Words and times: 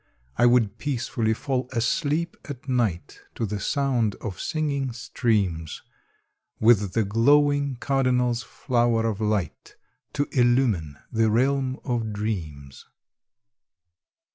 I 0.35 0.47
would 0.47 0.79
peacefully 0.79 1.35
fall 1.35 1.69
asleep 1.73 2.35
at 2.45 2.67
night 2.67 3.21
To 3.35 3.45
the 3.45 3.59
sound 3.59 4.15
of 4.15 4.39
singing 4.39 4.93
streams, 4.93 5.83
With 6.59 6.93
the 6.93 7.03
glowing 7.05 7.75
cardinal's 7.75 8.41
flower 8.41 9.05
of 9.05 9.21
light 9.21 9.75
To 10.13 10.27
illumine 10.31 10.97
the 11.11 11.29
realm 11.29 11.79
of 11.83 12.13
dreams. 12.13 12.87